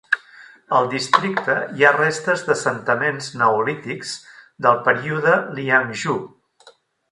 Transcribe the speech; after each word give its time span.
Al 0.77 0.87
districte 0.93 1.57
hi 1.81 1.85
ha 1.87 1.91
restes 1.97 2.45
d'assentaments 2.47 3.29
neolítics 3.43 4.15
del 4.67 4.83
període 4.91 5.37
Liangzhu. 5.61 6.19